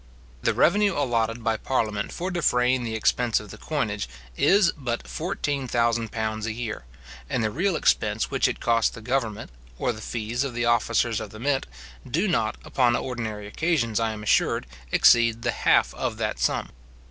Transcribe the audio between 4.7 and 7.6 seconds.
but fourteen thousand pounds a year; and the